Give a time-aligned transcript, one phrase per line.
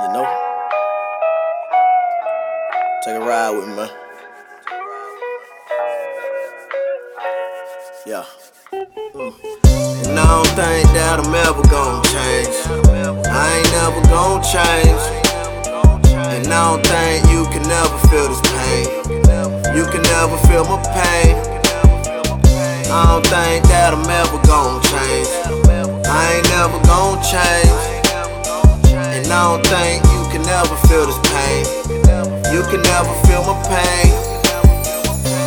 [0.00, 0.26] You know?
[3.04, 3.90] Take a ride with me, man.
[8.06, 8.24] Yeah.
[8.72, 9.34] Mm.
[10.06, 12.56] And I don't think that I'm ever gonna change.
[13.26, 15.02] I ain't never gonna change.
[16.08, 18.86] And I don't think you can never feel this pain.
[19.76, 21.41] You can never feel my pain.
[22.92, 25.24] I don't think that I'm ever gonna change.
[26.04, 27.72] I ain't never gonna change.
[29.16, 31.64] And I don't think you can ever feel this pain.
[32.52, 34.12] You can never feel my pain.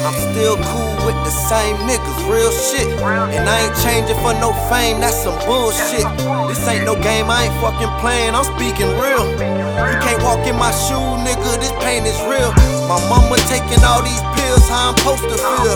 [0.09, 2.89] I'm still cool with the same niggas, real shit.
[3.05, 6.01] And I ain't changing for no fame, that's some bullshit.
[6.49, 9.21] This ain't no game, I ain't fucking playing, I'm speaking real.
[9.37, 12.49] You can't walk in my shoe, nigga, this pain is real.
[12.85, 15.75] My mama taking all these pills, how I'm supposed to feel.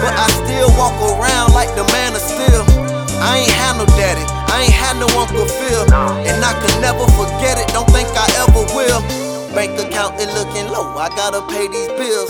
[0.00, 2.64] But I still walk around like the man of steel.
[3.20, 5.84] I ain't had no daddy, I ain't had no Uncle Phil.
[6.24, 9.25] And I could never forget it, don't think I ever will.
[9.56, 12.28] Bank account is looking low, I gotta pay these bills.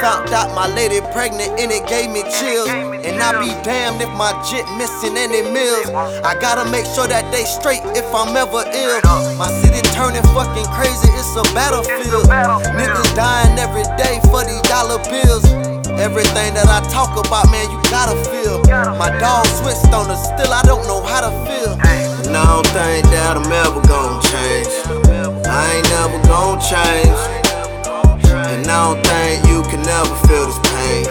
[0.00, 2.72] Found out my lady pregnant and it gave me chills.
[3.04, 5.92] And I be damned if my jit missing any meals.
[6.24, 9.04] I gotta make sure that they straight if I'm ever ill.
[9.36, 12.32] My city turning fucking crazy, it's a battlefield.
[12.72, 15.44] Niggas dying every day for these dollar bills.
[16.00, 18.64] Everything that I talk about, man, you gotta feel.
[18.96, 21.76] My dog switched on us, still I don't know how to feel.
[21.84, 25.01] And I don't think that I'm ever gonna change.
[25.54, 27.20] I ain't never gonna change.
[28.52, 31.04] And I don't think you can never feel this pain.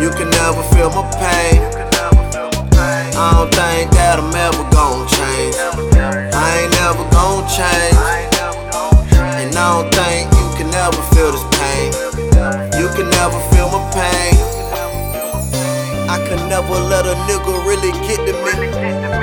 [0.00, 1.60] You can never feel my pain.
[3.20, 5.56] I don't think that I'm ever gonna change.
[6.32, 8.00] I ain't never gonna change.
[9.40, 10.19] And I don't think
[16.50, 18.50] never let a nigga really get to me.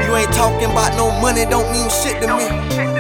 [0.08, 2.48] You ain't talking about no money, don't mean shit to me.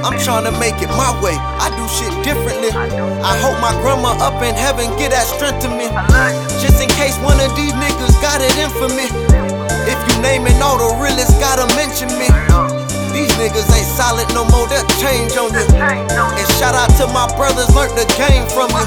[0.03, 1.31] I'm trying to make it my way.
[1.63, 2.75] I do shit differently.
[3.23, 5.87] I hope my grandma up in heaven get that strength to me.
[6.59, 9.07] Just in case one of these niggas got it in for me.
[9.87, 12.27] If you naming all the realest, gotta mention me.
[13.47, 15.63] Niggas ain't solid no more, they'll change on you.
[15.79, 18.83] And shout out to my brothers, learned the game from you.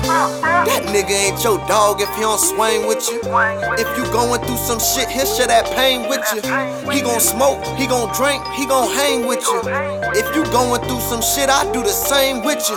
[0.69, 3.25] That nigga ain't your dog if he don't swing with you.
[3.81, 6.45] If you going through some shit, he'll share that pain with you.
[6.93, 9.65] He gon' smoke, he gon' drink, he gon' hang with you.
[10.13, 12.77] If you going through some shit, I do the same with you.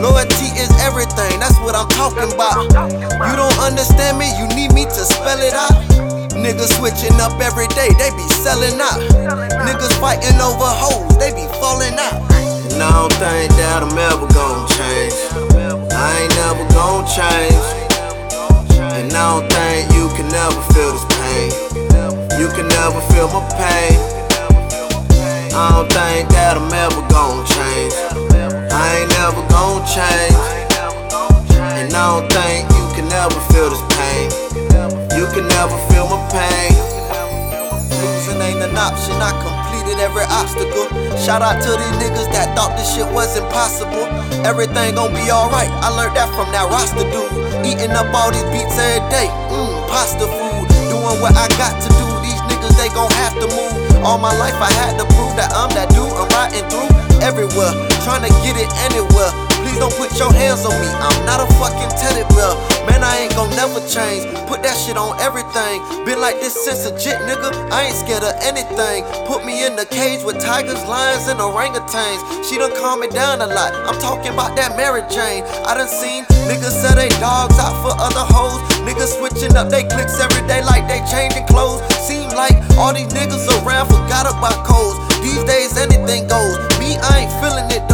[0.00, 2.72] Loyalty is everything, that's what I'm talking about.
[2.72, 5.87] You don't understand me, you need me to spell it out.
[6.38, 9.00] Niggas switching up every day, they be selling out.
[9.66, 12.22] Niggas fighting over hoes, they be falling out.
[12.70, 15.14] And I don't think that I'm ever gonna change.
[15.90, 17.66] I ain't never gonna change.
[18.94, 21.50] And I don't think you can never feel this pain.
[22.38, 23.98] You can never feel my pain.
[25.50, 27.94] I don't think that I'm ever gonna change.
[28.70, 30.38] I ain't never gonna change.
[31.58, 33.87] And I don't think you can never feel this
[35.38, 36.74] can never feel my pain.
[38.02, 40.90] Losing ain't an option, I completed every obstacle.
[41.14, 44.02] Shout out to these niggas that thought this shit was impossible.
[44.42, 47.30] Everything gon' be alright, I learned that from that Rasta dude.
[47.62, 50.66] Eating up all these beats every day, mmm, pasta food.
[50.90, 54.02] Doing what I got to do, these niggas they gon' have to move.
[54.02, 56.90] All my life I had to prove that I'm that dude, I'm riding through
[57.22, 59.47] everywhere, trying to get it anywhere.
[59.78, 62.50] Don't put your hands on me, I'm not a fucking teddy bear.
[62.90, 64.26] Man, I ain't gon' never change.
[64.50, 65.78] Put that shit on everything.
[66.02, 67.54] Been like this since a jit, nigga.
[67.70, 69.06] I ain't scared of anything.
[69.30, 72.18] Put me in the cage with tigers, lions, and orangutans.
[72.42, 73.70] She done calm me down a lot.
[73.86, 75.46] I'm talking about that Mary Jane.
[75.62, 78.58] I done seen niggas sell they dogs out for other hoes.
[78.82, 81.86] Niggas switching up they clicks every day like they changing clothes.
[82.02, 84.98] Seem like all these niggas around forgot about codes.
[85.22, 86.58] These days anything goes.
[86.82, 87.87] Me, I ain't feeling it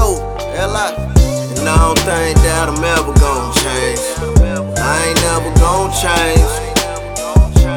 [2.64, 4.00] that I'm ever gonna change.
[4.80, 6.52] I ain't never gonna change.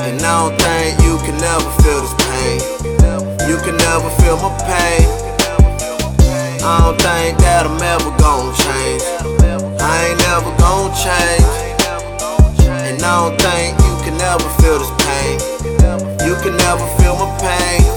[0.07, 2.59] And I don't think you can never feel this pain.
[3.49, 5.03] You can never feel my pain.
[6.63, 9.03] I don't think that I'm ever gonna change.
[9.81, 11.51] I ain't never gonna change.
[12.87, 15.35] And I don't think you can never feel this pain.
[16.23, 17.96] You can never feel my pain.